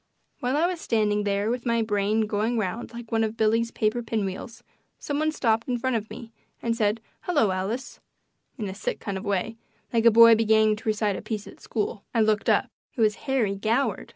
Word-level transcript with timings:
While 0.39 0.57
I 0.57 0.65
was 0.65 0.81
standing 0.81 1.25
there 1.25 1.51
with 1.51 1.63
my 1.63 1.83
brain 1.83 2.21
going 2.21 2.57
round 2.57 2.91
like 2.91 3.11
one 3.11 3.23
of 3.23 3.37
Billy's 3.37 3.69
paper 3.69 4.01
pinwheels 4.01 4.63
some 4.97 5.19
one 5.19 5.31
stopped 5.31 5.67
in 5.67 5.77
front 5.77 5.95
of 5.95 6.09
me 6.09 6.31
and 6.59 6.75
said, 6.75 7.01
"Hello, 7.25 7.51
Alice," 7.51 7.99
in 8.57 8.67
a 8.67 8.73
sick 8.73 8.99
kind 8.99 9.15
of 9.19 9.25
a 9.25 9.27
way, 9.27 9.57
like 9.93 10.05
a 10.07 10.09
boy 10.09 10.33
beginning 10.33 10.75
to 10.77 10.89
recite 10.89 11.15
a 11.17 11.21
piece 11.21 11.45
at 11.45 11.59
school. 11.59 12.03
I 12.15 12.21
looked 12.21 12.49
up. 12.49 12.71
It 12.95 13.01
was 13.01 13.13
Harry 13.29 13.53
Goward! 13.55 14.09